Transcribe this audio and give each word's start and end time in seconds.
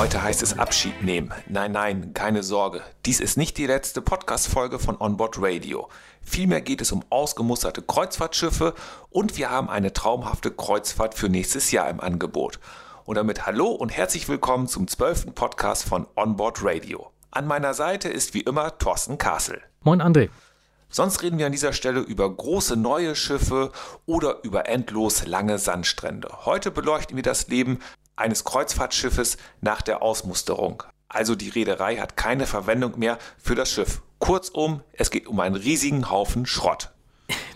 Heute 0.00 0.22
heißt 0.22 0.42
es 0.42 0.58
Abschied 0.58 1.02
nehmen. 1.02 1.30
Nein, 1.46 1.72
nein, 1.72 2.14
keine 2.14 2.42
Sorge. 2.42 2.80
Dies 3.04 3.20
ist 3.20 3.36
nicht 3.36 3.58
die 3.58 3.66
letzte 3.66 4.00
Podcast-Folge 4.00 4.78
von 4.78 4.98
Onboard 4.98 5.36
Radio. 5.38 5.90
Vielmehr 6.22 6.62
geht 6.62 6.80
es 6.80 6.90
um 6.90 7.04
ausgemusterte 7.10 7.82
Kreuzfahrtschiffe 7.82 8.72
und 9.10 9.36
wir 9.36 9.50
haben 9.50 9.68
eine 9.68 9.92
traumhafte 9.92 10.52
Kreuzfahrt 10.52 11.14
für 11.14 11.28
nächstes 11.28 11.70
Jahr 11.70 11.90
im 11.90 12.00
Angebot. 12.00 12.60
Und 13.04 13.16
damit 13.16 13.44
hallo 13.44 13.66
und 13.72 13.90
herzlich 13.90 14.26
willkommen 14.26 14.68
zum 14.68 14.88
zwölften 14.88 15.34
Podcast 15.34 15.84
von 15.84 16.06
Onboard 16.16 16.64
Radio. 16.64 17.10
An 17.30 17.46
meiner 17.46 17.74
Seite 17.74 18.08
ist 18.08 18.32
wie 18.32 18.40
immer 18.40 18.78
Thorsten 18.78 19.18
Kassel. 19.18 19.60
Moin 19.82 20.00
André. 20.00 20.30
Sonst 20.92 21.22
reden 21.22 21.38
wir 21.38 21.46
an 21.46 21.52
dieser 21.52 21.72
Stelle 21.72 22.00
über 22.00 22.28
große 22.28 22.76
neue 22.76 23.14
Schiffe 23.14 23.70
oder 24.06 24.42
über 24.42 24.66
endlos 24.66 25.24
lange 25.24 25.58
Sandstrände. 25.58 26.28
Heute 26.44 26.72
beleuchten 26.72 27.14
wir 27.14 27.22
das 27.22 27.46
Leben 27.46 27.78
eines 28.16 28.44
Kreuzfahrtschiffes 28.44 29.36
nach 29.60 29.82
der 29.82 30.02
Ausmusterung. 30.02 30.82
Also 31.08 31.34
die 31.34 31.48
Reederei 31.48 31.96
hat 31.96 32.16
keine 32.16 32.46
Verwendung 32.46 32.98
mehr 32.98 33.18
für 33.38 33.54
das 33.54 33.70
Schiff. 33.70 34.02
Kurzum, 34.20 34.82
es 34.92 35.10
geht 35.10 35.26
um 35.26 35.40
einen 35.40 35.56
riesigen 35.56 36.10
Haufen 36.10 36.46
Schrott. 36.46 36.90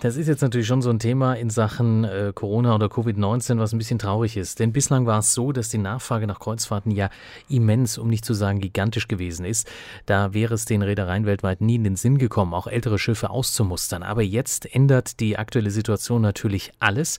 Das 0.00 0.16
ist 0.16 0.28
jetzt 0.28 0.42
natürlich 0.42 0.66
schon 0.66 0.82
so 0.82 0.90
ein 0.90 0.98
Thema 0.98 1.34
in 1.34 1.50
Sachen 1.50 2.04
äh, 2.04 2.32
Corona 2.34 2.74
oder 2.74 2.86
Covid-19, 2.86 3.58
was 3.58 3.72
ein 3.72 3.78
bisschen 3.78 3.98
traurig 3.98 4.36
ist. 4.36 4.58
Denn 4.58 4.72
bislang 4.72 5.06
war 5.06 5.18
es 5.18 5.34
so, 5.34 5.52
dass 5.52 5.68
die 5.68 5.78
Nachfrage 5.78 6.26
nach 6.26 6.40
Kreuzfahrten 6.40 6.92
ja 6.92 7.10
immens, 7.48 7.98
um 7.98 8.08
nicht 8.08 8.24
zu 8.24 8.34
sagen 8.34 8.60
gigantisch 8.60 9.08
gewesen 9.08 9.44
ist. 9.44 9.66
Da 10.06 10.34
wäre 10.34 10.54
es 10.54 10.64
den 10.64 10.82
Reedereien 10.82 11.26
weltweit 11.26 11.60
nie 11.60 11.76
in 11.76 11.84
den 11.84 11.96
Sinn 11.96 12.18
gekommen, 12.18 12.54
auch 12.54 12.66
ältere 12.66 12.98
Schiffe 12.98 13.30
auszumustern. 13.30 14.02
Aber 14.02 14.22
jetzt 14.22 14.74
ändert 14.74 15.20
die 15.20 15.38
aktuelle 15.38 15.70
Situation 15.70 16.22
natürlich 16.22 16.72
alles. 16.80 17.18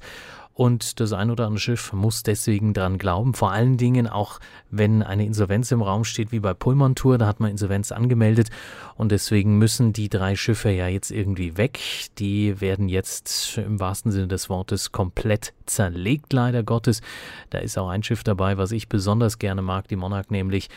Und 0.56 1.02
das 1.02 1.12
ein 1.12 1.32
oder 1.32 1.48
andere 1.48 1.60
Schiff 1.60 1.92
muss 1.92 2.24
deswegen 2.24 2.74
dran 2.74 2.98
glauben. 2.98 3.34
Vor 3.34 3.52
allen 3.52 3.76
Dingen 3.76 4.08
auch, 4.08 4.40
wenn 4.72 5.04
eine 5.04 5.26
Insolvenz 5.26 5.70
im 5.74 5.82
Raum 5.82 6.06
steht, 6.06 6.32
wie 6.32 6.40
bei 6.40 6.54
Pullman 6.54 6.96
Tour, 6.96 7.18
da 7.18 7.28
hat 7.28 7.42
man 7.42 7.52
Insolvenz 7.52 7.92
angemeldet. 7.92 8.50
Und 8.96 9.12
deswegen 9.12 9.58
müssen 9.58 9.92
die 9.92 10.08
drei 10.08 10.38
Schiffe 10.38 10.70
ja 10.70 10.88
jetzt 10.88 11.12
irgendwie 11.12 11.58
weg. 11.58 11.82
Die 12.20 12.62
werden 12.62 12.88
jetzt 12.88 13.58
im 13.58 13.82
wahrsten 13.82 14.14
Sinne 14.14 14.30
des 14.30 14.50
Wortes 14.50 14.94
komplett 14.94 15.54
zerlegt, 15.66 16.32
leider 16.32 16.64
Gottes. 16.64 17.02
Da 17.50 17.58
ist 17.58 17.78
auch 17.78 17.90
ein 17.90 18.04
Schiff 18.04 18.24
dabei, 18.24 18.58
was 18.58 18.72
ich 18.72 18.88
besonders 18.88 19.40
gerne 19.40 19.62
mag, 19.62 19.90
die 19.90 19.98
Monarch 19.98 20.30
nämlich 20.30 20.70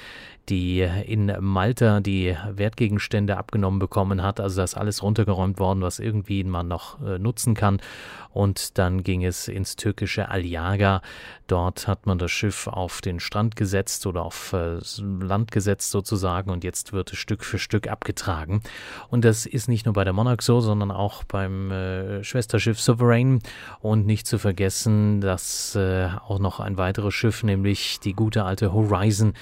die 0.49 0.81
in 0.81 1.33
Malta 1.41 2.01
die 2.01 2.37
Wertgegenstände 2.51 3.37
abgenommen 3.37 3.79
bekommen 3.79 4.23
hat. 4.23 4.41
Also 4.41 4.57
da 4.59 4.65
ist 4.65 4.77
alles 4.77 5.03
runtergeräumt 5.03 5.59
worden, 5.59 5.83
was 5.83 5.99
irgendwie 5.99 6.45
man 6.45 6.69
noch 6.69 7.01
äh, 7.03 7.19
nutzen 7.19 7.55
kann. 7.55 7.81
Und 8.31 8.79
dann 8.79 9.03
ging 9.03 9.25
es 9.25 9.49
ins 9.49 9.77
türkische 9.77 10.29
Alyaga. 10.29 11.03
Dort 11.47 11.89
hat 11.89 12.07
man 12.07 12.19
das 12.19 12.31
Schiff 12.31 12.67
auf 12.67 13.01
den 13.01 13.21
Strand 13.21 13.57
gesetzt 13.57 14.07
oder 14.07 14.23
auf 14.23 14.53
äh, 14.53 14.79
Land 15.01 15.51
gesetzt 15.51 15.91
sozusagen 15.91 16.51
und 16.51 16.63
jetzt 16.63 16.93
wird 16.93 17.13
es 17.13 17.19
Stück 17.19 17.43
für 17.43 17.59
Stück 17.59 17.89
abgetragen. 17.89 18.63
Und 19.09 19.25
das 19.25 19.47
ist 19.47 19.69
nicht 19.69 19.87
nur 19.87 19.95
bei 19.95 20.05
der 20.05 20.13
Monarch 20.13 20.43
so, 20.43 20.61
sondern 20.61 20.91
auch 20.91 21.25
beim 21.25 21.71
äh, 21.71 22.23
Schwesterschiff 22.23 22.81
Sovereign. 22.81 23.41
Und 23.81 24.07
nicht 24.07 24.27
zu 24.27 24.39
vergessen, 24.39 25.21
dass 25.21 25.75
äh, 25.75 26.09
auch 26.27 26.39
noch 26.39 26.61
ein 26.61 26.77
weiteres 26.77 27.15
Schiff, 27.15 27.43
nämlich 27.43 27.99
die 28.01 28.13
gute 28.13 28.45
alte 28.45 28.73
Horizon, 28.73 29.33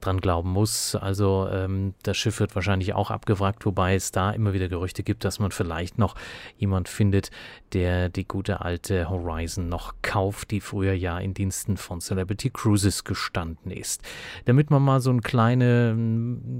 dran 0.00 0.20
glauben 0.20 0.50
muss. 0.56 0.94
Also 0.94 1.48
ähm, 1.52 1.92
das 2.02 2.16
Schiff 2.16 2.40
wird 2.40 2.54
wahrscheinlich 2.54 2.94
auch 2.94 3.10
abgewrackt, 3.10 3.66
wobei 3.66 3.94
es 3.94 4.10
da 4.10 4.30
immer 4.30 4.54
wieder 4.54 4.68
Gerüchte 4.68 5.02
gibt, 5.02 5.22
dass 5.24 5.38
man 5.38 5.50
vielleicht 5.50 5.98
noch 5.98 6.14
jemand 6.56 6.88
findet, 6.88 7.30
der 7.74 8.08
die 8.08 8.26
gute 8.26 8.62
alte 8.62 9.10
Horizon 9.10 9.68
noch 9.68 9.94
kauft, 10.00 10.50
die 10.50 10.62
früher 10.62 10.94
ja 10.94 11.18
in 11.18 11.34
Diensten 11.34 11.76
von 11.76 12.00
Celebrity 12.00 12.48
Cruises 12.48 13.04
gestanden 13.04 13.70
ist. 13.70 14.00
Damit 14.46 14.70
man 14.70 14.82
mal 14.82 15.00
so 15.00 15.10
einen, 15.10 15.20
kleine, 15.20 15.94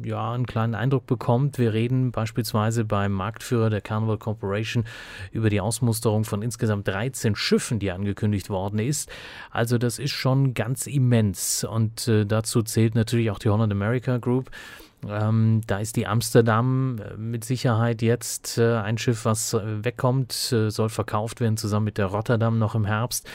ja, 0.05 0.33
einen 0.33 0.47
kleinen 0.47 0.75
Eindruck 0.75 1.07
bekommt, 1.07 1.59
wir 1.59 1.73
reden 1.73 2.13
beispielsweise 2.13 2.85
beim 2.85 3.13
Marktführer 3.13 3.71
der 3.71 3.81
Carnival 3.81 4.19
Corporation 4.19 4.85
über 5.33 5.49
die 5.49 5.63
Ausmusterung 5.63 6.25
von 6.25 6.43
insgesamt 6.43 6.87
13 6.87 7.35
Schiffen, 7.35 7.79
die 7.79 7.91
angekündigt 7.91 8.51
worden 8.51 8.79
ist. 8.79 9.11
Also 9.51 9.79
das 9.79 9.99
ist 9.99 10.13
schon 10.13 10.53
ganz 10.53 10.87
immens 10.87 11.65
und 11.65 12.09
äh, 12.09 12.27
dazu 12.27 12.63
zählt 12.63 12.95
natürlich 12.95 13.31
auch 13.31 13.39
die 13.39 13.49
Holland 13.49 13.73
American 13.73 13.86
America 13.87 14.19
Group. 14.19 14.51
Ähm, 15.09 15.61
da 15.67 15.79
ist 15.79 15.97
die 15.97 16.07
Amsterdam 16.07 16.99
äh, 16.99 17.17
mit 17.17 17.45
Sicherheit 17.45 18.03
jetzt 18.03 18.59
äh, 18.59 18.77
ein 18.77 18.99
Schiff, 18.99 19.25
was 19.25 19.55
äh, 19.55 19.85
wegkommt, 19.85 20.53
äh, 20.53 20.71
soll 20.71 20.89
verkauft 20.89 21.41
werden, 21.41 21.57
zusammen 21.57 21.85
mit 21.85 21.99
der 21.99 22.07
Rotterdam 22.07 22.59
noch 22.59 22.75
im 22.75 22.85
Herbst. 22.85 23.29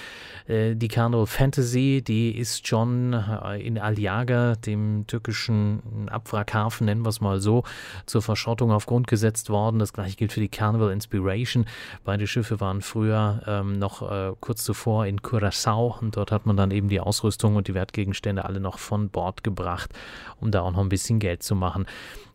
Äh, 0.47 0.75
die 0.75 0.88
Carnival 0.88 1.27
Fantasy, 1.27 2.03
die 2.05 2.38
ist 2.38 2.67
schon 2.67 3.13
äh, 3.13 3.61
in 3.61 3.77
Aljaga, 3.77 4.55
dem 4.55 5.05
türkischen 5.07 6.09
Abwrackhafen, 6.09 6.85
nennen 6.85 7.03
wir 7.03 7.09
es 7.09 7.22
mal 7.22 7.39
so, 7.39 7.63
zur 8.05 8.22
Verschrottung 8.22 8.72
auf 8.72 8.85
Grund 8.85 9.07
gesetzt 9.07 9.49
worden. 9.49 9.79
Das 9.79 9.93
gleiche 9.93 10.17
gilt 10.17 10.33
für 10.33 10.41
die 10.41 10.49
Carnival 10.49 10.91
Inspiration. 10.91 11.66
Beide 12.03 12.28
Schiffe 12.28 12.59
waren 12.59 12.81
früher 12.81 13.41
ähm, 13.47 13.79
noch 13.79 14.01
kurz 14.39 14.63
zuvor 14.63 15.05
in 15.05 15.19
Curaçao 15.19 15.99
und 16.01 16.17
dort 16.17 16.31
hat 16.31 16.45
man 16.45 16.57
dann 16.57 16.72
eben 16.72 16.89
die 16.89 16.99
Ausrüstung 16.99 17.55
und 17.55 17.67
die 17.67 17.73
Wertgegenstände 17.73 18.45
alle 18.45 18.59
noch 18.59 18.79
von 18.79 19.09
Bord 19.09 19.43
gebracht, 19.43 19.91
um 20.39 20.51
da 20.51 20.61
auch 20.61 20.72
noch 20.72 20.79
ein 20.79 20.89
bisschen 20.89 21.19
Geld 21.19 21.43
zu 21.43 21.50
machen. 21.56 21.85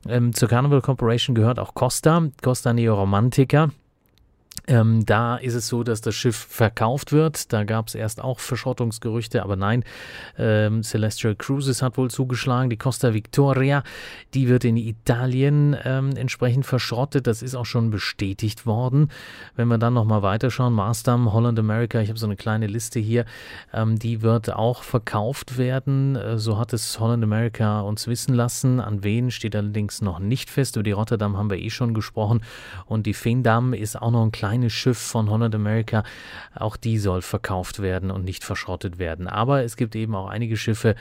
Ähm, 0.09 0.33
zur 0.35 0.49
Carnival 0.49 0.83
Corporation 0.83 1.35
gehört 1.35 1.59
auch 1.59 1.75
Costa, 1.75 2.29
Costa 2.43 2.73
Neo 2.73 2.95
Romantica. 2.95 3.71
Ähm, 4.69 5.07
da 5.07 5.37
ist 5.37 5.55
es 5.55 5.69
so, 5.69 5.85
dass 5.85 6.01
das 6.01 6.15
Schiff 6.15 6.37
verkauft 6.37 7.13
wird. 7.13 7.53
Da 7.53 7.65
gab 7.65 7.89
es 7.89 7.95
erst 7.95 8.21
auch 8.21 8.41
Verschrottungsgerüchte, 8.41 9.43
aber 9.43 9.55
nein, 9.55 9.85
ähm, 10.39 10.83
Celestial 10.83 11.37
Cruises 11.37 11.83
hat 11.83 11.97
wohl 11.97 12.11
zugeschlagen. 12.11 12.69
Die 12.69 12.77
Costa 12.77 13.15
Victoria, 13.15 13.85
die 14.35 14.49
wird 14.49 14.65
in 14.65 14.77
Italien 14.77 15.77
ähm, 15.85 16.17
entsprechend 16.17 16.67
verschrottet. 16.67 17.27
Das 17.29 17.43
ist 17.43 17.55
auch 17.55 17.67
schon 17.67 17.91
bestätigt 17.91 18.67
worden. 18.67 19.09
Wenn 19.55 19.69
wir 19.69 19.79
dann 19.79 19.95
nochmal 19.95 20.23
weiterschauen, 20.23 20.73
Marstam, 20.73 21.33
Holland 21.33 21.59
America, 21.59 22.01
ich 22.01 22.09
habe 22.09 22.19
so 22.19 22.27
eine 22.27 22.37
kleine 22.37 22.67
Liste 22.67 22.99
hier, 22.99 23.25
ähm, 23.73 23.99
die 23.99 24.23
wird 24.23 24.53
auch 24.53 24.83
verkauft 24.83 25.59
werden. 25.59 26.17
Äh, 26.17 26.39
so 26.39 26.59
hat 26.59 26.73
es 26.73 26.99
Holland 26.99 27.23
America 27.23 27.83
uns 27.83 28.09
wissen 28.09 28.35
lassen. 28.35 28.81
An 28.81 29.05
wen 29.05 29.31
steht 29.31 29.55
allerdings 29.55 30.03
noch 30.03 30.19
nicht 30.19 30.51
fest. 30.51 30.75
Über 30.75 30.83
die 30.83 30.93
Rotterdam 30.93 31.37
haben 31.37 31.51
wir 31.51 31.59
eh 31.59 31.71
schon 31.71 31.95
gesprochen. 31.95 32.41
Und 32.87 33.07
die 33.07 33.15
Fendam 33.15 33.73
ist 33.73 34.01
auch 34.03 34.11
noch 34.11 34.25
ein 34.25 34.33
kleines 34.33 34.46
kleine 34.47 34.71
Schiff 34.71 34.99
von 34.99 35.29
Holland 35.29 35.57
America, 35.57 36.05
auch 36.55 36.77
die 36.77 36.99
soll 36.99 37.21
verkauft 37.21 37.83
werden 37.83 38.13
und 38.13 38.25
nicht 38.25 38.45
verschrottet 38.45 38.99
werden. 38.99 39.27
Aber 39.27 39.65
es 39.65 39.77
gibt 39.77 39.97
eben 39.97 40.15
auch 40.15 40.29
einige 40.29 40.57
Schiffe, 40.57 40.95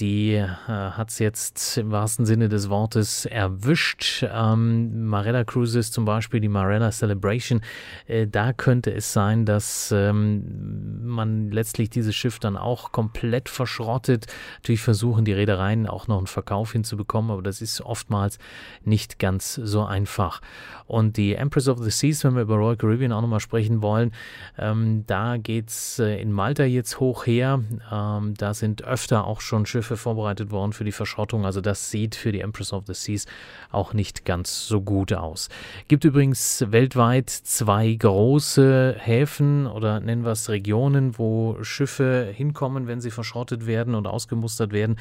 die 0.00 0.32
äh, 0.32 0.48
hat 0.66 1.10
es 1.10 1.18
jetzt 1.18 1.78
im 1.78 1.90
wahrsten 1.90 2.26
Sinne 2.26 2.48
des 2.48 2.68
Wortes 2.68 3.26
erwischt. 3.26 4.24
Ähm, 4.28 5.06
Marella 5.06 5.44
Cruises 5.44 5.92
zum 5.92 6.04
Beispiel, 6.04 6.40
die 6.40 6.48
Marella 6.48 6.90
Celebration, 6.90 7.60
äh, 8.06 8.26
da 8.26 8.52
könnte 8.52 8.92
es 8.92 9.12
sein, 9.12 9.44
dass 9.44 9.92
ähm, 9.92 11.04
man 11.06 11.50
letztlich 11.50 11.90
dieses 11.90 12.16
Schiff 12.16 12.38
dann 12.38 12.56
auch 12.56 12.90
komplett 12.92 13.48
verschrottet. 13.48 14.26
Natürlich 14.56 14.80
versuchen 14.80 15.24
die 15.24 15.34
Reedereien 15.34 15.86
auch 15.86 16.08
noch 16.08 16.18
einen 16.18 16.26
Verkauf 16.26 16.72
hinzubekommen, 16.72 17.30
aber 17.30 17.42
das 17.42 17.60
ist 17.62 17.80
oftmals 17.80 18.38
nicht 18.84 19.18
ganz 19.18 19.54
so 19.54 19.84
einfach. 19.84 20.40
Und 20.86 21.16
die 21.16 21.34
Empress 21.34 21.68
of 21.68 21.78
the 21.78 21.90
Seas, 21.90 22.24
wenn 22.24 22.34
wir 22.34 22.42
über 22.42 22.56
Royal 22.56 22.76
Caribbean 22.82 23.12
auch 23.12 23.20
nochmal 23.20 23.40
sprechen 23.40 23.80
wollen, 23.80 24.12
ähm, 24.58 25.04
da 25.06 25.36
geht 25.36 25.70
es 25.70 25.98
äh, 26.00 26.20
in 26.20 26.32
Malta 26.32 26.64
jetzt 26.64 26.98
hoch 27.00 27.26
her. 27.26 27.60
Ähm, 27.90 28.34
da 28.36 28.54
sind 28.54 28.84
öfter 28.84 29.26
auch 29.26 29.40
schon 29.40 29.64
Schiffe 29.66 29.96
vorbereitet 29.96 30.50
worden 30.50 30.72
für 30.72 30.84
die 30.84 30.92
Verschrottung. 30.92 31.46
Also 31.46 31.60
das 31.60 31.90
sieht 31.90 32.14
für 32.16 32.32
die 32.32 32.40
Empress 32.40 32.72
of 32.72 32.84
the 32.86 32.94
Seas 32.94 33.26
auch 33.70 33.94
nicht 33.94 34.24
ganz 34.24 34.66
so 34.66 34.80
gut 34.80 35.12
aus. 35.12 35.48
Gibt 35.86 36.04
übrigens 36.04 36.64
weltweit 36.68 37.30
zwei 37.30 37.94
große 37.94 38.96
Häfen 38.98 39.66
oder 39.66 40.00
nennen 40.00 40.24
wir 40.24 40.32
es 40.32 40.48
Regionen, 40.48 41.16
wo 41.18 41.62
Schiffe 41.62 42.30
hinkommen, 42.34 42.88
wenn 42.88 43.00
sie 43.00 43.10
verschrottet 43.10 43.66
werden 43.66 43.94
und 43.94 44.06
ausgemustert 44.06 44.72
werden. 44.72 44.96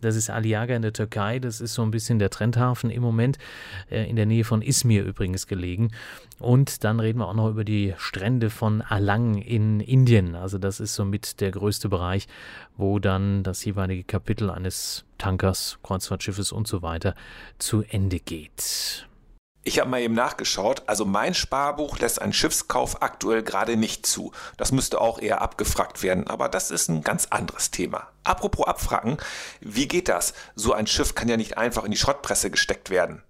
Das 0.00 0.16
ist 0.16 0.30
Aliaga 0.30 0.74
in 0.74 0.82
der 0.82 0.94
Türkei. 0.94 1.38
Das 1.38 1.60
ist 1.60 1.74
so 1.74 1.82
ein 1.82 1.90
bisschen 1.90 2.18
der 2.18 2.30
Trendhafen 2.30 2.90
im 2.90 3.02
Moment. 3.02 3.38
Äh, 3.90 4.08
in 4.08 4.16
der 4.16 4.26
Nähe 4.26 4.44
von 4.44 4.62
Izmir 4.62 5.04
übrigens 5.04 5.46
gelegen. 5.46 5.90
Und 6.38 6.84
dann 6.84 7.00
reden 7.00 7.18
wir 7.18 7.25
auch 7.26 7.34
noch 7.34 7.50
über 7.50 7.64
die 7.64 7.94
Strände 7.98 8.50
von 8.50 8.82
Alang 8.82 9.36
in 9.36 9.80
Indien. 9.80 10.34
Also 10.34 10.58
das 10.58 10.80
ist 10.80 10.94
somit 10.94 11.40
der 11.40 11.50
größte 11.50 11.88
Bereich, 11.88 12.26
wo 12.76 12.98
dann 12.98 13.42
das 13.42 13.64
jeweilige 13.64 14.04
Kapitel 14.04 14.50
eines 14.50 15.04
Tankers, 15.18 15.78
Kreuzfahrtschiffes 15.82 16.52
und 16.52 16.66
so 16.66 16.82
weiter 16.82 17.14
zu 17.58 17.82
Ende 17.82 18.20
geht. 18.20 19.06
Ich 19.68 19.80
habe 19.80 19.90
mal 19.90 20.00
eben 20.00 20.14
nachgeschaut, 20.14 20.84
also 20.86 21.04
mein 21.04 21.34
Sparbuch 21.34 21.98
lässt 21.98 22.22
einen 22.22 22.32
Schiffskauf 22.32 23.02
aktuell 23.02 23.42
gerade 23.42 23.76
nicht 23.76 24.06
zu. 24.06 24.30
Das 24.56 24.70
müsste 24.70 25.00
auch 25.00 25.18
eher 25.18 25.42
abgefragt 25.42 26.04
werden, 26.04 26.28
aber 26.28 26.48
das 26.48 26.70
ist 26.70 26.88
ein 26.88 27.02
ganz 27.02 27.26
anderes 27.30 27.72
Thema. 27.72 28.06
Apropos 28.22 28.68
abfragen, 28.68 29.16
wie 29.60 29.88
geht 29.88 30.08
das? 30.08 30.34
So 30.54 30.72
ein 30.72 30.86
Schiff 30.86 31.16
kann 31.16 31.28
ja 31.28 31.36
nicht 31.36 31.58
einfach 31.58 31.82
in 31.82 31.90
die 31.90 31.96
Schrottpresse 31.96 32.52
gesteckt 32.52 32.90
werden. 32.90 33.22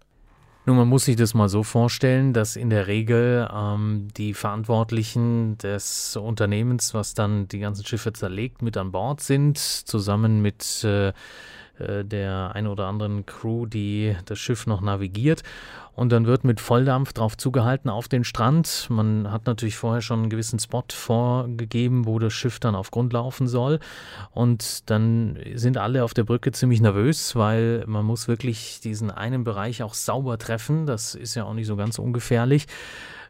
Nun, 0.68 0.78
man 0.78 0.88
muss 0.88 1.04
sich 1.04 1.14
das 1.14 1.32
mal 1.32 1.48
so 1.48 1.62
vorstellen, 1.62 2.32
dass 2.32 2.56
in 2.56 2.70
der 2.70 2.88
Regel 2.88 3.48
ähm, 3.54 4.08
die 4.16 4.34
Verantwortlichen 4.34 5.56
des 5.58 6.16
Unternehmens, 6.16 6.92
was 6.92 7.14
dann 7.14 7.46
die 7.46 7.60
ganzen 7.60 7.86
Schiffe 7.86 8.12
zerlegt, 8.12 8.62
mit 8.62 8.76
an 8.76 8.90
Bord 8.90 9.20
sind, 9.20 9.58
zusammen 9.58 10.42
mit 10.42 10.82
äh, 10.82 11.12
der 11.78 12.52
ein 12.54 12.66
oder 12.66 12.86
anderen 12.86 13.26
Crew, 13.26 13.66
die 13.66 14.16
das 14.24 14.38
Schiff 14.38 14.66
noch 14.66 14.80
navigiert. 14.80 15.42
Und 15.96 16.12
dann 16.12 16.26
wird 16.26 16.44
mit 16.44 16.60
Volldampf 16.60 17.14
drauf 17.14 17.38
zugehalten 17.38 17.88
auf 17.88 18.06
den 18.06 18.22
Strand. 18.22 18.88
Man 18.90 19.32
hat 19.32 19.46
natürlich 19.46 19.76
vorher 19.76 20.02
schon 20.02 20.20
einen 20.20 20.30
gewissen 20.30 20.58
Spot 20.58 20.84
vorgegeben, 20.92 22.04
wo 22.04 22.18
das 22.18 22.34
Schiff 22.34 22.60
dann 22.60 22.74
auf 22.74 22.90
Grund 22.90 23.14
laufen 23.14 23.48
soll. 23.48 23.80
Und 24.30 24.90
dann 24.90 25.38
sind 25.54 25.78
alle 25.78 26.04
auf 26.04 26.12
der 26.12 26.24
Brücke 26.24 26.52
ziemlich 26.52 26.82
nervös, 26.82 27.34
weil 27.34 27.82
man 27.86 28.04
muss 28.04 28.28
wirklich 28.28 28.80
diesen 28.80 29.10
einen 29.10 29.42
Bereich 29.42 29.82
auch 29.82 29.94
sauber 29.94 30.36
treffen. 30.36 30.84
Das 30.84 31.14
ist 31.14 31.34
ja 31.34 31.44
auch 31.44 31.54
nicht 31.54 31.66
so 31.66 31.76
ganz 31.76 31.98
ungefährlich. 31.98 32.66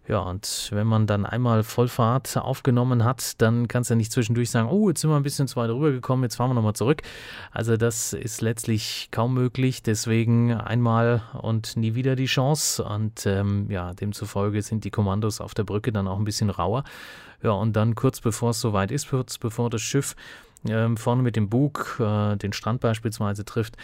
Ja, 0.08 0.20
und 0.20 0.68
wenn 0.70 0.86
man 0.86 1.08
dann 1.08 1.26
einmal 1.26 1.64
Vollfahrt 1.64 2.36
aufgenommen 2.36 3.02
hat, 3.02 3.40
dann 3.42 3.66
kannst 3.66 3.90
du 3.90 3.96
nicht 3.96 4.12
zwischendurch 4.12 4.50
sagen, 4.50 4.68
oh, 4.68 4.88
jetzt 4.88 5.00
sind 5.00 5.10
wir 5.10 5.16
ein 5.16 5.24
bisschen 5.24 5.48
zu 5.48 5.56
weit 5.56 5.68
rübergekommen, 5.68 6.22
jetzt 6.22 6.36
fahren 6.36 6.50
wir 6.50 6.54
nochmal 6.54 6.74
zurück. 6.74 7.02
Also 7.50 7.76
das 7.76 8.12
ist 8.12 8.40
letztlich 8.40 9.08
kaum 9.10 9.34
möglich, 9.34 9.82
deswegen 9.82 10.52
einmal 10.52 11.22
und 11.32 11.76
nie 11.76 11.96
wieder 11.96 12.14
die 12.14 12.26
Chance. 12.26 12.84
Und 12.84 13.26
ähm, 13.26 13.68
ja, 13.68 13.94
demzufolge 13.94 14.62
sind 14.62 14.84
die 14.84 14.90
Kommandos 14.90 15.40
auf 15.40 15.54
der 15.54 15.64
Brücke 15.64 15.90
dann 15.90 16.06
auch 16.06 16.18
ein 16.18 16.24
bisschen 16.24 16.50
rauer. 16.50 16.84
Ja, 17.42 17.50
und 17.50 17.74
dann 17.74 17.96
kurz 17.96 18.20
bevor 18.20 18.50
es 18.50 18.60
soweit 18.60 18.92
ist, 18.92 19.10
kurz 19.10 19.38
bevor 19.38 19.70
das 19.70 19.82
Schiff 19.82 20.14
ähm, 20.68 20.96
vorne 20.96 21.22
mit 21.22 21.36
dem 21.36 21.48
Bug 21.48 21.98
äh, 22.00 22.36
den 22.36 22.52
Strand 22.52 22.80
beispielsweise 22.80 23.44
trifft, 23.44 23.76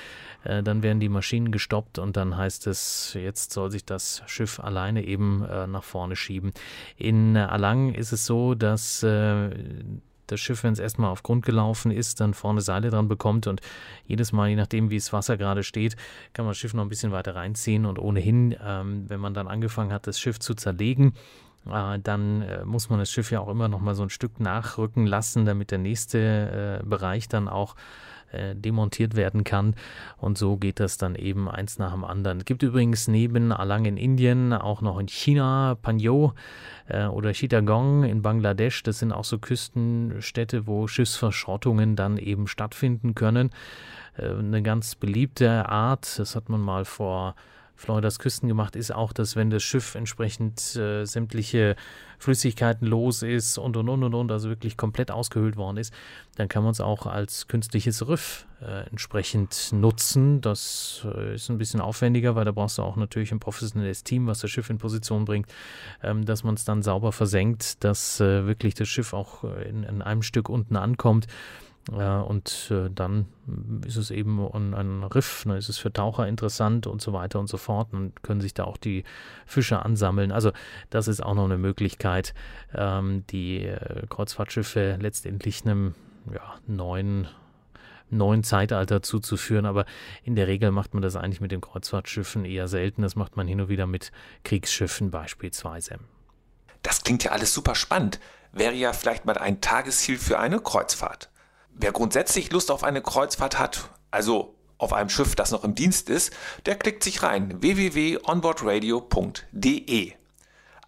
äh, 0.45 0.63
dann 0.63 0.83
werden 0.83 1.01
die 1.01 1.09
Maschinen 1.09 1.53
gestoppt 1.53 1.99
und 1.99 2.17
dann 2.17 2.37
heißt 2.37 2.67
es, 2.67 3.15
jetzt 3.15 3.53
soll 3.53 3.71
sich 3.71 3.85
das 3.85 4.23
Schiff 4.27 4.61
alleine 4.61 5.05
eben 5.05 5.45
äh, 5.45 5.67
nach 5.67 5.85
vorne 5.85 6.17
schieben. 6.17 6.53
In 6.97 7.37
Alang 7.37 7.95
ist 7.95 8.13
es 8.13 8.27
so, 8.27 8.55
dass 8.55 9.03
äh, 9.03 9.51
das 10.27 10.41
Schiff, 10.41 10.65
wenn 10.65 10.73
es 10.73 10.79
erstmal 10.79 11.11
auf 11.11 11.23
Grund 11.23 11.45
gelaufen 11.45 11.91
ist, 11.91 12.21
dann 12.21 12.35
vorne 12.35 12.61
Seile 12.61 12.91
dran 12.91 13.09
bekommt 13.09 13.47
und 13.47 13.61
jedes 14.07 14.33
Mal, 14.33 14.49
je 14.49 14.57
nachdem, 14.57 14.91
wie 14.91 14.97
das 14.97 15.13
Wasser 15.13 15.37
gerade 15.37 15.63
steht, 15.63 15.97
kann 16.33 16.45
man 16.45 16.51
das 16.51 16.59
Schiff 16.59 16.75
noch 16.75 16.83
ein 16.83 16.89
bisschen 16.89 17.13
weiter 17.13 17.35
reinziehen 17.35 17.87
und 17.87 17.99
ohnehin, 17.99 18.57
ähm, 18.65 19.05
wenn 19.09 19.21
man 19.21 19.35
dann 19.35 19.49
angefangen 19.49 19.93
hat, 19.93 20.07
das 20.07 20.19
Schiff 20.19 20.39
zu 20.41 20.55
zerlegen, 20.55 21.09
äh, 21.09 21.52
dann 21.65 22.43
äh, 22.43 22.65
muss 22.65 22.91
man 22.91 22.99
das 22.99 23.11
Schiff 23.11 23.31
ja 23.31 23.41
auch 23.41 23.49
immer 23.49 23.69
noch 23.69 23.81
mal 23.81 23.95
so 23.95 24.03
ein 24.03 24.11
Stück 24.11 24.41
nachrücken 24.41 25.07
lassen, 25.07 25.45
damit 25.45 25.71
der 25.71 25.79
nächste 25.79 26.81
äh, 26.83 26.87
Bereich 26.87 27.29
dann 27.29 27.49
auch 27.49 27.75
demontiert 28.55 29.15
werden 29.15 29.45
kann. 29.45 29.75
Und 30.17 30.39
so 30.39 30.57
geht 30.57 30.81
das 30.81 30.97
dann 30.97 31.17
eben 31.17 31.51
eins 31.51 31.79
nach 31.79 31.93
dem 31.93 32.03
anderen. 32.03 32.39
Es 32.39 32.45
gibt 32.47 32.63
übrigens 32.63 33.07
neben 33.07 33.53
Alang 33.53 33.85
in 33.85 33.99
Indien 33.99 34.55
auch 34.55 34.81
noch 34.81 34.99
in 34.99 35.07
China 35.07 35.77
Panyo 35.83 36.33
äh, 36.89 37.07
oder 37.07 37.33
Chittagong 37.33 38.05
in 38.05 38.23
Bangladesch. 38.23 38.83
Das 38.83 38.99
sind 38.99 39.13
auch 39.13 39.25
so 39.25 39.39
Küstenstädte, 39.39 40.67
wo 40.67 40.87
Schiffsverschrottungen 40.87 41.97
dann 41.97 42.19
eben 42.19 42.47
stattfinden 42.47 43.15
können. 43.15 43.51
Äh, 44.17 44.31
eine 44.31 44.63
ganz 44.63 44.95
beliebte 44.95 45.69
Art, 45.69 46.19
das 46.19 46.37
hat 46.37 46.49
man 46.49 46.61
mal 46.61 46.85
vor 46.85 47.35
Floridas 47.75 48.19
Küsten 48.19 48.49
gemacht, 48.49 48.77
ist 48.77 48.95
auch, 48.95 49.13
dass 49.13 49.37
wenn 49.37 49.51
das 49.51 49.63
Schiff 49.63 49.95
entsprechend 49.95 50.77
äh, 50.77 51.05
sämtliche 51.05 51.77
Flüssigkeiten 52.19 52.87
los 52.87 53.23
ist 53.23 53.59
und 53.59 53.77
und 53.77 53.89
und 53.89 54.05
und 54.05 54.15
und, 54.15 54.31
also 54.31 54.49
wirklich 54.49 54.77
komplett 54.77 55.11
ausgehöhlt 55.11 55.57
worden 55.57 55.79
ist, 55.79 55.93
dann 56.37 56.49
kann 56.49 56.63
man 56.63 56.73
es 56.73 56.81
auch 56.81 57.07
als 57.07 57.49
künstliches 57.49 58.07
Riff 58.07 58.47
äh, 58.61 58.89
entsprechend 58.89 59.73
nutzen. 59.73 60.41
Das 60.41 61.05
äh, 61.13 61.35
ist 61.35 61.49
ein 61.49 61.59
bisschen 61.59 61.81
aufwendiger, 61.81 62.37
weil 62.37 62.45
da 62.45 62.53
brauchst 62.53 62.79
du 62.79 62.83
auch 62.83 62.97
natürlich 62.97 63.33
ein 63.33 63.41
professionelles 63.41 64.05
Team, 64.05 64.29
was 64.29 64.39
das 64.39 64.51
Schiff 64.51 64.71
in 64.71 64.79
Position 64.79 65.25
bringt, 65.25 65.49
ähm, 66.03 66.25
dass 66.25 66.45
man 66.45 66.55
es 66.55 66.65
dann 66.65 66.83
sauber 66.83 67.11
versenkt, 67.11 67.83
dass 67.83 68.21
äh, 68.21 68.47
wirklich 68.47 68.75
das 68.75 68.89
Schiff 68.89 69.13
auch 69.13 69.43
äh, 69.43 69.69
in, 69.69 69.83
in 69.83 70.03
einem 70.03 70.23
Stück 70.23 70.49
unten 70.49 70.77
ankommt 70.77 71.27
und 71.91 72.71
äh, 72.71 72.91
dann 72.95 73.27
ist 73.85 73.97
es 73.97 74.13
eben 74.13 74.41
ein, 74.55 75.03
Riff, 75.03 75.45
ne, 75.47 75.57
ist 75.57 75.69
es 75.69 75.79
für 75.79 75.93
Taucher 75.93 76.29
interessant 76.29 76.87
und 76.87 77.03
so 77.03 77.13
weiter 77.13 77.41
und 77.41 77.49
so 77.49 77.57
fort. 77.57 77.89
Dann 77.93 78.13
können 78.23 78.41
sich 78.41 78.55
da 78.55 78.65
auch 78.65 78.77
die 78.77 79.03
Fische 79.47 79.85
ansammeln. 79.85 80.31
Also 80.31 80.53
das 80.91 81.09
ist 81.09 81.23
auch 81.23 81.35
noch 81.35 81.45
eine 81.45 81.59
Möglichkeit, 81.59 82.35
ähm, 82.73 83.25
die 83.31 83.65
äh, 83.65 84.07
Kreuzfahrtschiffe 84.09 84.97
letztendlich 85.01 85.65
einem 85.65 85.95
ja, 86.33 86.55
neuen 86.67 87.27
neuen 88.11 88.45
Zeitalter 88.45 89.03
zuzuführen, 89.03 89.65
aber 89.65 89.87
in 90.23 90.37
der 90.37 90.47
Regel 90.47 90.71
macht 90.71 90.93
man 90.93 91.03
das 91.03 91.17
eigentlich 91.17 91.41
mit 91.41 91.51
den 91.51 91.63
Kreuzfahrtschiffen 91.63 92.45
eher 92.45 92.69
selten. 92.69 93.01
Das 93.01 93.17
macht 93.17 93.37
man 93.37 93.49
hin 93.49 93.59
und 93.59 93.71
wieder 93.71 93.87
mit 93.87 94.13
Kriegsschiffen 94.45 95.11
beispielsweise. 95.11 95.99
Das 96.83 97.03
klingt 97.03 97.25
ja 97.25 97.33
alles 97.33 97.55
super 97.55 97.75
spannend. 97.75 98.21
Wäre 98.53 98.75
ja 98.75 98.93
vielleicht 98.93 99.25
mal 99.25 99.39
ein 99.39 99.63
Tagesziel 99.63 100.19
für 100.19 100.39
eine 100.39 100.61
Kreuzfahrt. 100.61 101.32
Wer 101.75 101.93
grundsätzlich 101.93 102.51
Lust 102.53 102.71
auf 102.71 102.85
eine 102.85 103.01
Kreuzfahrt 103.03 103.59
hat, 103.59 103.91
also 104.11 104.55
auf 104.79 104.93
einem 104.93 105.09
Schiff, 105.09 105.35
das 105.37 105.53
noch 105.53 105.65
im 105.65 105.75
Dienst 105.75 106.11
ist, 106.11 106.35
der 106.67 106.77
klickt 106.77 107.03
sich 107.05 107.23
rein 107.23 107.63
www.onboardradio.de. 107.63 110.13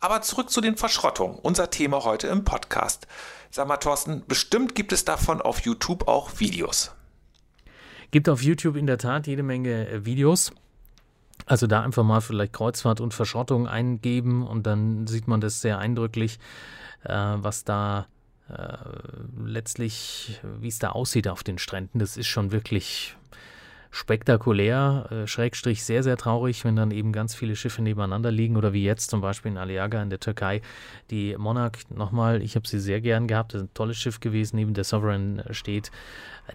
Aber 0.01 0.21
zurück 0.21 0.51
zu 0.51 0.61
den 0.61 0.77
Verschrottungen, 0.77 1.39
unser 1.39 1.71
Thema 1.71 2.05
heute 2.05 2.27
im 2.27 2.45
Podcast. 2.45 3.07
Sag 3.51 3.67
mal, 3.69 3.79
Thorsten, 3.79 4.25
bestimmt 4.27 4.75
gibt 4.75 4.93
es 4.93 5.05
davon 5.05 5.41
auf 5.41 5.61
YouTube 5.61 6.09
auch 6.09 6.41
Videos. 6.41 6.91
Gibt 8.11 8.29
auf 8.29 8.43
YouTube 8.43 8.77
in 8.77 8.87
der 8.87 8.99
Tat 8.99 9.27
jede 9.27 9.43
Menge 9.43 9.89
äh, 9.89 10.05
Videos. 10.05 10.53
Also 11.47 11.67
da 11.67 11.83
einfach 11.83 12.05
mal 12.05 12.21
vielleicht 12.21 12.53
Kreuzfahrt 12.53 13.01
und 13.01 13.15
Verschrottung 13.15 13.67
eingeben 13.67 14.47
und 14.47 14.67
dann 14.67 15.07
sieht 15.07 15.29
man 15.29 15.41
das 15.41 15.61
sehr 15.61 15.79
eindrücklich, 15.79 16.39
äh, 17.05 17.15
was 17.15 17.65
da 17.65 18.07
letztlich, 19.39 20.41
wie 20.61 20.69
es 20.69 20.79
da 20.79 20.91
aussieht 20.91 21.29
auf 21.29 21.43
den 21.43 21.59
Stränden, 21.59 21.99
das 21.99 22.17
ist 22.17 22.27
schon 22.27 22.53
wirklich 22.53 23.17
spektakulär, 23.91 25.07
äh, 25.11 25.27
Schrägstrich 25.29 25.85
sehr, 25.85 26.03
sehr 26.03 26.17
traurig, 26.17 26.65
wenn 26.65 26.75
dann 26.75 26.91
eben 26.91 27.13
ganz 27.13 27.35
viele 27.35 27.55
Schiffe 27.55 27.81
nebeneinander 27.81 28.33
liegen 28.33 28.57
oder 28.57 28.73
wie 28.73 28.83
jetzt 28.83 29.09
zum 29.09 29.21
Beispiel 29.21 29.53
in 29.53 29.59
Aliaga 29.59 30.03
in 30.03 30.11
der 30.11 30.19
Türkei. 30.19 30.63
Die 31.11 31.37
Monarch, 31.37 31.79
nochmal, 31.91 32.43
ich 32.43 32.57
habe 32.57 32.67
sie 32.67 32.81
sehr 32.81 33.01
gern 33.01 33.29
gehabt, 33.29 33.55
das 33.55 33.63
ist 33.63 33.69
ein 33.69 33.75
tolles 33.75 33.97
Schiff 33.97 34.19
gewesen, 34.19 34.57
neben 34.57 34.75
der 34.75 34.83
Sovereign 34.83 35.45
steht. 35.51 35.93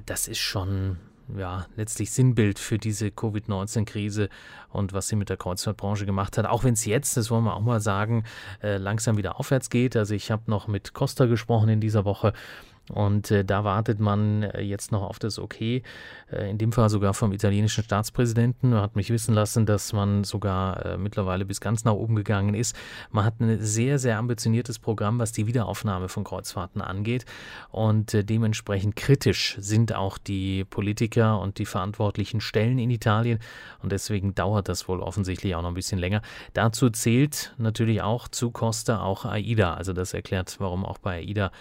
Das 0.06 0.28
ist 0.28 0.40
schon 0.40 0.98
ja, 1.38 1.66
letztlich 1.76 2.12
Sinnbild 2.12 2.60
für 2.60 2.78
diese 2.78 3.12
Covid-19-Krise 3.12 4.30
und 4.70 4.94
was 4.94 5.08
sie 5.08 5.16
mit 5.16 5.30
der 5.30 5.38
Kreuzfahrtbranche 5.38 6.06
gemacht 6.06 6.38
hat. 6.38 6.46
Auch 6.46 6.64
wenn 6.64 6.74
es 6.74 6.86
jetzt, 6.86 7.18
das 7.18 7.30
wollen 7.30 7.44
wir 7.44 7.56
auch 7.56 7.62
mal 7.62 7.82
sagen, 7.82 8.24
äh, 8.62 8.78
langsam 8.78 9.18
wieder 9.18 9.40
aufwärts 9.40 9.70
geht. 9.70 9.96
Also 9.96 10.14
ich 10.16 10.32
habe 10.32 10.44
noch 10.48 10.68
mit 10.68 10.94
Costa 10.94 11.26
gesprochen 11.26 11.70
in 11.70 11.82
dieser 11.82 12.06
Woche 12.06 12.34
und 12.90 13.30
äh, 13.32 13.46
da 13.46 13.64
wartet 13.64 14.00
man 14.00 14.44
äh, 14.44 14.62
jetzt 14.62 14.92
noch 14.92 15.04
auf 15.04 15.20
das 15.20 15.38
Okay, 15.40 15.84
äh, 16.32 16.50
in 16.50 16.58
dem 16.58 16.72
Fall 16.72 16.90
sogar 16.90 17.14
vom 17.14 17.32
italienischen 17.32 17.84
Staatspräsidenten. 17.84 18.74
Er 18.74 18.82
hat 18.82 18.96
mich 18.96 19.10
wissen 19.10 19.34
lassen, 19.34 19.66
dass 19.66 19.94
man 19.94 20.24
sogar 20.24 20.86
äh, 20.86 20.98
mittlerweile 20.98 21.46
bis 21.46 21.62
ganz 21.62 21.86
nach 21.86 21.94
oben 21.94 22.16
gegangen 22.16 22.56
ist. 22.56 22.76
Man 23.12 23.26
hat 23.26 23.40
ein 23.40 23.62
sehr, 23.62 24.00
sehr 24.00 24.18
ambitioniertes 24.18 24.80
Programm, 24.80 25.20
was 25.20 25.32
die 25.32 25.46
Wiederaufnahme 25.46 26.10
von 26.10 26.24
Kreuzfahrten 26.24 26.82
angeht. 26.82 27.26
Und 27.70 28.14
äh, 28.14 28.24
dementsprechend 28.24 28.96
kritisch 28.96 29.56
sind 29.60 29.94
auch 29.94 30.18
die 30.18 30.66
Politiker 30.66 31.40
und 31.40 31.60
die 31.60 31.66
verantwortlichen 31.66 32.42
Stellen 32.42 32.80
in 32.80 32.90
Italien. 32.90 33.40
Und 33.84 33.92
deswegen 33.92 34.34
dauert 34.34 34.68
das 34.68 34.88
wohl 34.88 35.00
offensichtlich 35.00 35.56
auch 35.56 35.62
noch 35.62 35.70
ein 35.70 35.76
bisschen 35.76 36.00
länger. 36.00 36.22
Dazu 36.54 36.90
zählt 36.90 37.54
natürlich 37.58 38.02
auch 38.02 38.28
zu 38.28 38.52
Costa 38.52 39.02
auch 39.02 39.26
AIDA. 39.26 39.76
Also 39.76 39.94
das 39.94 40.14
erklärt, 40.14 40.56
warum 40.60 40.86
auch 40.86 40.98
bei 40.98 41.20
AIDA 41.20 41.52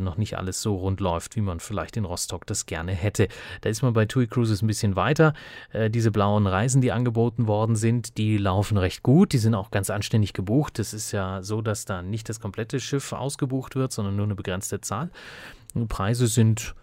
noch 0.00 0.18
nicht 0.18 0.36
alles 0.36 0.59
so 0.62 0.76
rund 0.76 1.00
läuft, 1.00 1.36
wie 1.36 1.40
man 1.40 1.60
vielleicht 1.60 1.96
in 1.96 2.04
Rostock 2.04 2.46
das 2.46 2.66
gerne 2.66 2.92
hätte. 2.92 3.28
Da 3.60 3.70
ist 3.70 3.82
man 3.82 3.92
bei 3.92 4.06
TUI 4.06 4.26
Cruises 4.26 4.62
ein 4.62 4.66
bisschen 4.66 4.96
weiter. 4.96 5.34
Äh, 5.72 5.90
diese 5.90 6.10
blauen 6.10 6.46
Reisen, 6.46 6.80
die 6.80 6.92
angeboten 6.92 7.46
worden 7.46 7.76
sind, 7.76 8.18
die 8.18 8.36
laufen 8.36 8.76
recht 8.76 9.02
gut. 9.02 9.32
Die 9.32 9.38
sind 9.38 9.54
auch 9.54 9.70
ganz 9.70 9.90
anständig 9.90 10.32
gebucht. 10.32 10.78
Es 10.78 10.92
ist 10.94 11.12
ja 11.12 11.42
so, 11.42 11.62
dass 11.62 11.84
da 11.84 12.02
nicht 12.02 12.28
das 12.28 12.40
komplette 12.40 12.80
Schiff 12.80 13.12
ausgebucht 13.12 13.76
wird, 13.76 13.92
sondern 13.92 14.16
nur 14.16 14.26
eine 14.26 14.34
begrenzte 14.34 14.80
Zahl. 14.80 15.10
Die 15.74 15.86
Preise 15.86 16.26
sind 16.26 16.74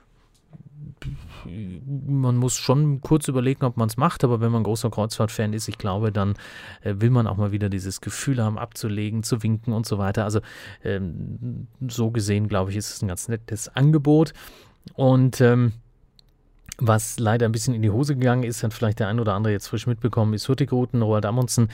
man 1.45 2.37
muss 2.37 2.55
schon 2.55 3.01
kurz 3.01 3.27
überlegen, 3.27 3.65
ob 3.65 3.77
man 3.77 3.89
es 3.89 3.97
macht, 3.97 4.23
aber 4.23 4.41
wenn 4.41 4.51
man 4.51 4.63
großer 4.63 4.89
Kreuzfahrtfan 4.89 5.53
ist, 5.53 5.67
ich 5.67 5.77
glaube, 5.77 6.11
dann 6.11 6.35
äh, 6.81 6.95
will 6.97 7.09
man 7.09 7.27
auch 7.27 7.37
mal 7.37 7.51
wieder 7.51 7.69
dieses 7.69 8.01
Gefühl 8.01 8.43
haben, 8.43 8.57
abzulegen, 8.57 9.23
zu 9.23 9.43
winken 9.43 9.73
und 9.73 9.85
so 9.85 9.97
weiter. 9.97 10.23
Also 10.23 10.41
ähm, 10.83 11.67
so 11.87 12.11
gesehen, 12.11 12.47
glaube 12.47 12.71
ich, 12.71 12.77
ist 12.77 12.91
es 12.91 13.01
ein 13.01 13.07
ganz 13.07 13.27
nettes 13.27 13.69
Angebot. 13.75 14.33
Und 14.95 15.41
ähm, 15.41 15.73
was 16.77 17.19
leider 17.19 17.45
ein 17.45 17.51
bisschen 17.51 17.73
in 17.73 17.81
die 17.81 17.89
Hose 17.89 18.15
gegangen 18.15 18.43
ist, 18.43 18.63
hat 18.63 18.73
vielleicht 18.73 18.99
der 18.99 19.07
ein 19.07 19.19
oder 19.19 19.33
andere 19.33 19.53
jetzt 19.53 19.67
frisch 19.67 19.87
mitbekommen, 19.87 20.33
ist 20.33 20.47
Hurtigruten, 20.47 21.01
Roald 21.01 21.25
Amundsen. 21.25 21.69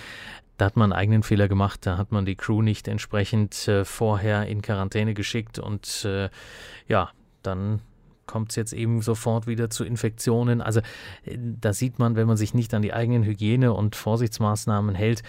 Da 0.58 0.66
hat 0.66 0.78
man 0.78 0.92
einen 0.92 1.00
eigenen 1.00 1.24
Fehler 1.24 1.48
gemacht. 1.48 1.86
Da 1.86 1.98
hat 1.98 2.12
man 2.12 2.26
die 2.26 2.36
Crew 2.36 2.62
nicht 2.62 2.88
entsprechend 2.88 3.68
äh, 3.68 3.86
vorher 3.86 4.46
in 4.48 4.62
Quarantäne 4.62 5.14
geschickt 5.14 5.60
und 5.60 6.06
äh, 6.06 6.30
ja, 6.88 7.10
dann 7.42 7.82
kommt 8.26 8.52
es 8.52 8.56
jetzt 8.56 8.74
eben 8.74 9.02
sofort 9.02 9.48
wieder 9.48 9.70
zu 9.70 9.84
Infektionen. 9.84 10.62
Also 10.62 10.80
äh, 11.26 11.38
da 11.38 11.74
sieht 11.74 12.00
man, 12.00 12.16
wenn 12.16 12.28
man 12.28 12.38
sich 12.38 12.54
nicht 12.54 12.74
an 12.74 12.82
die 12.82 12.94
eigenen 12.94 13.24
Hygiene- 13.24 13.74
und 13.74 13.96
Vorsichtsmaßnahmen 13.96 14.96
hält, 14.96 15.24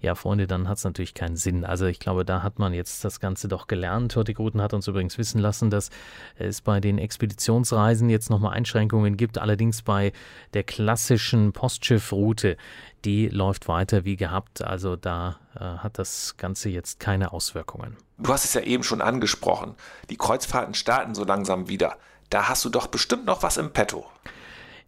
ja, 0.00 0.14
Freunde, 0.14 0.46
dann 0.46 0.68
hat 0.68 0.76
es 0.78 0.84
natürlich 0.84 1.14
keinen 1.14 1.36
Sinn. 1.36 1.64
Also 1.64 1.86
ich 1.86 1.98
glaube, 1.98 2.24
da 2.24 2.42
hat 2.42 2.58
man 2.58 2.74
jetzt 2.74 3.04
das 3.04 3.18
Ganze 3.18 3.48
doch 3.48 3.66
gelernt. 3.66 4.14
Hurtigruten 4.14 4.60
hat 4.60 4.74
uns 4.74 4.86
übrigens 4.86 5.16
wissen 5.16 5.40
lassen, 5.40 5.70
dass 5.70 5.90
es 6.36 6.60
bei 6.60 6.80
den 6.80 6.98
Expeditionsreisen 6.98 8.10
jetzt 8.10 8.28
nochmal 8.28 8.52
Einschränkungen 8.52 9.16
gibt. 9.16 9.38
Allerdings 9.38 9.82
bei 9.82 10.12
der 10.52 10.64
klassischen 10.64 11.52
Postschiffroute, 11.52 12.58
die 13.06 13.28
läuft 13.28 13.68
weiter 13.68 14.04
wie 14.04 14.16
gehabt. 14.16 14.62
Also 14.62 14.96
da 14.96 15.40
äh, 15.54 15.60
hat 15.60 15.98
das 15.98 16.36
Ganze 16.36 16.68
jetzt 16.68 17.00
keine 17.00 17.32
Auswirkungen. 17.32 17.96
Du 18.18 18.32
hast 18.32 18.44
es 18.44 18.52
ja 18.52 18.60
eben 18.60 18.82
schon 18.82 19.00
angesprochen. 19.00 19.76
Die 20.10 20.16
Kreuzfahrten 20.16 20.74
starten 20.74 21.14
so 21.14 21.24
langsam 21.24 21.68
wieder. 21.68 21.96
Da 22.30 22.48
hast 22.48 22.64
du 22.64 22.68
doch 22.68 22.86
bestimmt 22.88 23.24
noch 23.24 23.42
was 23.42 23.56
im 23.56 23.72
Petto. 23.72 24.06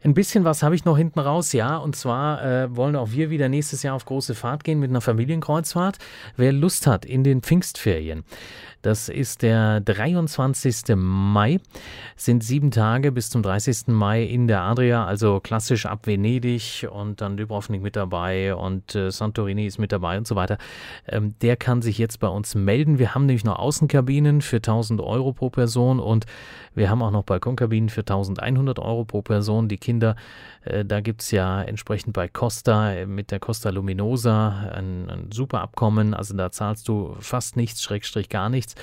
Ein 0.04 0.14
bisschen 0.14 0.44
was 0.44 0.62
habe 0.62 0.76
ich 0.76 0.84
noch 0.84 0.96
hinten 0.96 1.18
raus, 1.18 1.52
ja. 1.52 1.76
Und 1.76 1.96
zwar 1.96 2.44
äh, 2.44 2.76
wollen 2.76 2.94
auch 2.94 3.10
wir 3.10 3.30
wieder 3.30 3.48
nächstes 3.48 3.82
Jahr 3.82 3.96
auf 3.96 4.04
große 4.04 4.34
Fahrt 4.34 4.62
gehen 4.62 4.78
mit 4.78 4.90
einer 4.90 5.00
Familienkreuzfahrt. 5.00 5.98
Wer 6.36 6.52
Lust 6.52 6.86
hat 6.86 7.04
in 7.04 7.24
den 7.24 7.42
Pfingstferien, 7.42 8.24
das 8.82 9.08
ist 9.08 9.42
der 9.42 9.80
23. 9.80 10.94
Mai, 10.94 11.58
sind 12.14 12.44
sieben 12.44 12.70
Tage 12.70 13.10
bis 13.10 13.28
zum 13.28 13.42
30. 13.42 13.88
Mai 13.88 14.22
in 14.22 14.46
der 14.46 14.60
Adria, 14.60 15.04
also 15.04 15.40
klassisch 15.40 15.84
ab 15.84 16.06
Venedig 16.06 16.86
und 16.88 17.20
dann 17.20 17.36
Dubrovnik 17.36 17.82
mit 17.82 17.96
dabei 17.96 18.54
und 18.54 18.94
äh, 18.94 19.10
Santorini 19.10 19.66
ist 19.66 19.78
mit 19.78 19.90
dabei 19.90 20.16
und 20.16 20.28
so 20.28 20.36
weiter. 20.36 20.58
Ähm, 21.08 21.34
der 21.42 21.56
kann 21.56 21.82
sich 21.82 21.98
jetzt 21.98 22.20
bei 22.20 22.28
uns 22.28 22.54
melden. 22.54 23.00
Wir 23.00 23.16
haben 23.16 23.26
nämlich 23.26 23.44
noch 23.44 23.58
Außenkabinen 23.58 24.42
für 24.42 24.58
1000 24.58 25.00
Euro 25.00 25.32
pro 25.32 25.50
Person 25.50 25.98
und 25.98 26.26
wir 26.76 26.88
haben 26.88 27.02
auch 27.02 27.10
noch 27.10 27.24
Balkonkabinen 27.24 27.88
für 27.88 28.02
1100 28.02 28.78
Euro 28.78 29.04
pro 29.04 29.22
Person. 29.22 29.66
Die 29.66 29.78
Kinder, 29.88 30.16
äh, 30.64 30.84
da 30.84 31.00
gibt 31.00 31.22
es 31.22 31.30
ja 31.30 31.62
entsprechend 31.62 32.12
bei 32.12 32.28
Costa 32.28 32.92
äh, 32.92 33.06
mit 33.06 33.30
der 33.30 33.40
Costa 33.40 33.70
Luminosa 33.70 34.70
ein, 34.74 35.08
ein 35.08 35.32
super 35.32 35.62
Abkommen. 35.62 36.12
Also 36.12 36.36
da 36.36 36.52
zahlst 36.52 36.88
du 36.88 37.16
fast 37.20 37.56
nichts, 37.56 37.82
Schrägstrich 37.82 38.28
gar 38.28 38.50
nichts. 38.50 38.74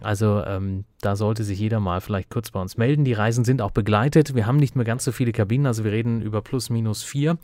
Also 0.00 0.44
ähm, 0.46 0.84
da 1.06 1.14
sollte 1.14 1.44
sich 1.44 1.60
jeder 1.60 1.78
mal 1.78 2.00
vielleicht 2.00 2.30
kurz 2.30 2.50
bei 2.50 2.60
uns 2.60 2.76
melden. 2.76 3.04
Die 3.04 3.12
Reisen 3.12 3.44
sind 3.44 3.62
auch 3.62 3.70
begleitet. 3.70 4.34
Wir 4.34 4.44
haben 4.44 4.56
nicht 4.56 4.74
mehr 4.74 4.84
ganz 4.84 5.04
so 5.04 5.12
viele 5.12 5.30
Kabinen, 5.30 5.64
also 5.64 5.84
wir 5.84 5.92
reden 5.92 6.20
über 6.20 6.42
plus 6.42 6.68
minus 6.68 7.04
vier 7.04 7.38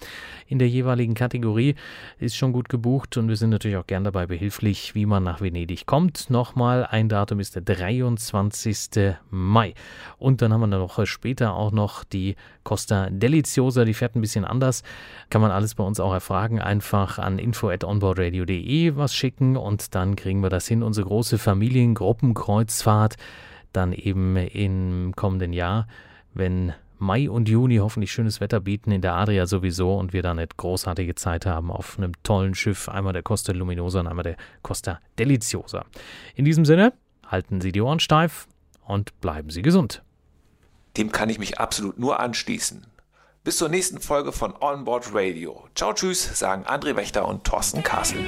in 0.48 0.58
der 0.58 0.68
jeweiligen 0.68 1.14
Kategorie. 1.14 1.76
Ist 2.18 2.36
schon 2.36 2.52
gut 2.52 2.68
gebucht 2.68 3.16
und 3.16 3.28
wir 3.28 3.36
sind 3.36 3.50
natürlich 3.50 3.76
auch 3.76 3.86
gern 3.86 4.02
dabei 4.02 4.26
behilflich, 4.26 4.96
wie 4.96 5.06
man 5.06 5.22
nach 5.22 5.40
Venedig 5.40 5.86
kommt. 5.86 6.28
Nochmal, 6.28 6.84
ein 6.86 7.08
Datum 7.08 7.38
ist 7.38 7.54
der 7.54 7.62
23. 7.62 9.14
Mai. 9.30 9.74
Und 10.18 10.42
dann 10.42 10.52
haben 10.52 10.60
wir 10.62 10.66
eine 10.66 10.80
Woche 10.80 11.06
später 11.06 11.54
auch 11.54 11.70
noch 11.70 12.02
die 12.02 12.34
Costa 12.64 13.10
Deliciosa, 13.10 13.84
die 13.84 13.94
fährt 13.94 14.16
ein 14.16 14.20
bisschen 14.22 14.44
anders. 14.44 14.82
Kann 15.30 15.40
man 15.40 15.52
alles 15.52 15.76
bei 15.76 15.84
uns 15.84 16.00
auch 16.00 16.12
erfragen. 16.12 16.60
Einfach 16.60 17.20
an 17.20 17.38
info 17.38 17.68
at 17.68 17.84
onboardradio.de 17.84 18.96
was 18.96 19.14
schicken 19.14 19.56
und 19.56 19.94
dann 19.94 20.16
kriegen 20.16 20.42
wir 20.42 20.50
das 20.50 20.66
hin. 20.66 20.82
Unsere 20.82 21.06
große 21.06 21.38
Familiengruppenkreuzfahrt 21.38 23.16
dann 23.72 23.92
eben 23.92 24.36
im 24.36 25.12
kommenden 25.16 25.52
Jahr, 25.52 25.86
wenn 26.34 26.72
Mai 26.98 27.28
und 27.28 27.48
Juni 27.48 27.78
hoffentlich 27.78 28.12
schönes 28.12 28.40
Wetter 28.40 28.60
bieten, 28.60 28.92
in 28.92 29.02
der 29.02 29.14
Adria 29.14 29.46
sowieso 29.46 29.96
und 29.96 30.12
wir 30.12 30.22
dann 30.22 30.38
eine 30.38 30.46
großartige 30.46 31.16
Zeit 31.16 31.46
haben 31.46 31.70
auf 31.70 31.98
einem 31.98 32.12
tollen 32.22 32.54
Schiff, 32.54 32.88
einmal 32.88 33.12
der 33.12 33.24
Costa 33.24 33.52
Luminosa 33.52 34.00
und 34.00 34.06
einmal 34.06 34.22
der 34.22 34.36
Costa 34.62 35.00
Deliciosa. 35.18 35.84
In 36.36 36.44
diesem 36.44 36.64
Sinne, 36.64 36.92
halten 37.26 37.60
Sie 37.60 37.72
die 37.72 37.80
Ohren 37.80 37.98
steif 37.98 38.46
und 38.86 39.20
bleiben 39.20 39.50
Sie 39.50 39.62
gesund. 39.62 40.02
Dem 40.96 41.10
kann 41.10 41.28
ich 41.28 41.38
mich 41.40 41.58
absolut 41.58 41.98
nur 41.98 42.20
anschließen. 42.20 42.86
Bis 43.42 43.56
zur 43.56 43.68
nächsten 43.68 43.98
Folge 43.98 44.30
von 44.30 44.54
Onboard 44.60 45.12
Radio. 45.12 45.66
Ciao, 45.74 45.92
tschüss, 45.92 46.38
sagen 46.38 46.64
André 46.66 46.94
Wächter 46.94 47.26
und 47.26 47.42
Thorsten 47.42 47.82
Kassel. 47.82 48.24